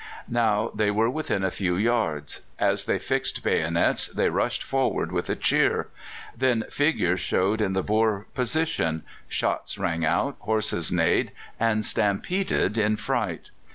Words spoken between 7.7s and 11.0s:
the Boer position; shots rang out, horses